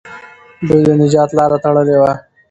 دوی 0.67 0.81
د 0.87 0.89
نجات 1.01 1.29
لاره 1.37 1.57
تړلې 1.65 1.97
وه. 2.01 2.11